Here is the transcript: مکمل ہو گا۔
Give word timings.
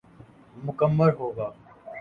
مکمل 0.65 1.09
ہو 1.19 1.27
گا۔ 1.37 1.47